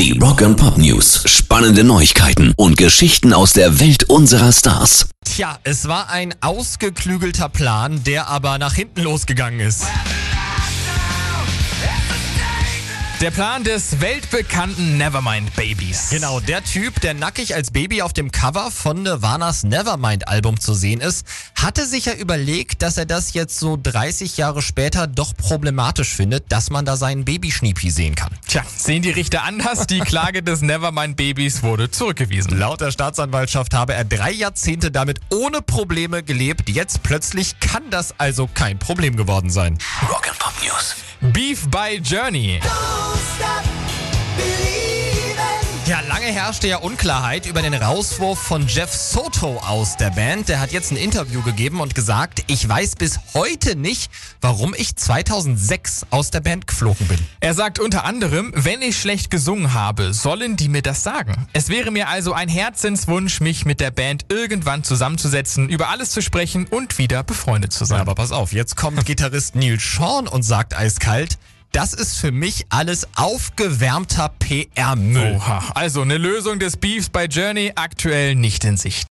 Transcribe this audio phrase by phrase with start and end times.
[0.00, 1.24] Die Rock and Pop News.
[1.26, 5.10] Spannende Neuigkeiten und Geschichten aus der Welt unserer Stars.
[5.26, 9.82] Tja, es war ein ausgeklügelter Plan, der aber nach hinten losgegangen ist.
[13.20, 16.08] Der Plan des weltbekannten Nevermind Babies.
[16.08, 21.02] Genau, der Typ, der nackig als Baby auf dem Cover von Nirvanas Nevermind-Album zu sehen
[21.02, 26.14] ist, hatte sich ja überlegt, dass er das jetzt so 30 Jahre später doch problematisch
[26.14, 28.32] findet, dass man da seinen Babyschniepi sehen kann.
[28.48, 29.86] Tja, sehen die Richter anders.
[29.86, 32.58] Die Klage des Nevermind Babies wurde zurückgewiesen.
[32.58, 36.70] Laut der Staatsanwaltschaft habe er drei Jahrzehnte damit ohne Probleme gelebt.
[36.70, 39.76] Jetzt plötzlich kann das also kein Problem geworden sein.
[40.08, 40.94] Rock and Pop News.
[41.20, 42.60] Beef by Journey.
[45.90, 50.48] Ja, lange herrschte ja Unklarheit über den Rauswurf von Jeff Soto aus der Band.
[50.48, 54.08] Der hat jetzt ein Interview gegeben und gesagt, ich weiß bis heute nicht,
[54.40, 57.18] warum ich 2006 aus der Band geflogen bin.
[57.40, 61.48] Er sagt unter anderem, wenn ich schlecht gesungen habe, sollen die mir das sagen.
[61.54, 66.22] Es wäre mir also ein Herzenswunsch, mich mit der Band irgendwann zusammenzusetzen, über alles zu
[66.22, 67.96] sprechen und wieder befreundet zu sein.
[67.96, 71.36] Ja, aber pass auf, jetzt kommt Gitarrist Neil Sean und sagt eiskalt,
[71.72, 75.36] das ist für mich alles aufgewärmter PR-Müll.
[75.36, 79.08] Oha, also eine Lösung des Beefs bei Journey aktuell nicht in Sicht.